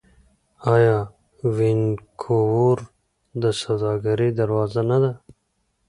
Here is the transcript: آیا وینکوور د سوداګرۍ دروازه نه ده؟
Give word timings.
آیا 0.73 0.97
وینکوور 1.57 2.77
د 3.41 3.43
سوداګرۍ 3.61 4.29
دروازه 4.39 4.81
نه 4.89 4.97
ده؟ 5.03 5.11